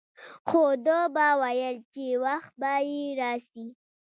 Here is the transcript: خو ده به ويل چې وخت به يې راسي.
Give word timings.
خو 0.47 0.63
ده 0.85 0.99
به 1.15 1.27
ويل 1.41 1.75
چې 1.93 2.05
وخت 2.25 2.51
به 2.59 2.71
يې 2.89 3.03
راسي. 3.19 3.65